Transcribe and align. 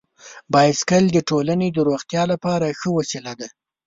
بایسکل 0.53 1.03
د 1.13 1.17
ټولنې 1.29 1.67
د 1.71 1.77
روغتیا 1.89 2.23
لپاره 2.31 2.75
ښه 2.79 2.89
وسیله 2.97 3.33
ده. 3.39 3.47